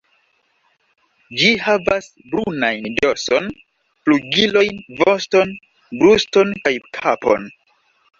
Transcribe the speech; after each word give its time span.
Ĝi 1.41 1.49
havas 1.65 2.07
brunajn 2.31 2.87
dorson, 3.01 3.49
flugilojn, 4.07 4.79
voston, 5.03 5.53
bruston 5.99 6.55
kaj 6.65 6.73
kapon. 6.99 7.47